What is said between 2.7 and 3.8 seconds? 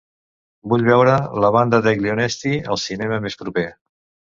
al cinema més proper.